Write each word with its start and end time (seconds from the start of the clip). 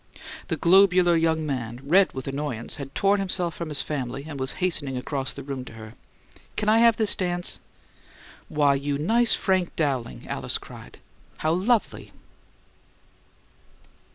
The 0.47 0.57
globular 0.57 1.15
young 1.15 1.45
man, 1.45 1.79
red 1.83 2.11
with 2.13 2.27
annoyance, 2.27 2.77
had 2.77 2.95
torn 2.95 3.19
himself 3.19 3.53
from 3.53 3.69
his 3.69 3.83
family 3.83 4.25
and 4.27 4.39
was 4.39 4.53
hastening 4.53 4.97
across 4.97 5.31
the 5.31 5.43
room 5.43 5.63
to 5.65 5.73
her. 5.73 5.93
"C'n 6.57 6.67
I 6.67 6.79
have 6.79 6.97
this 6.97 7.13
dance?" 7.13 7.59
"Why, 8.49 8.73
you 8.73 8.97
nice 8.97 9.35
Frank 9.35 9.75
Dowling!" 9.75 10.27
Alice 10.27 10.57
cried. 10.57 10.97
"How 11.37 11.51
lovely!" 11.53 12.11